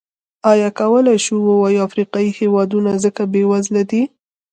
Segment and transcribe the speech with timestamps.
[0.51, 4.01] ایا کولای شو ووایو افریقايي هېوادونه ځکه بېوزله دي.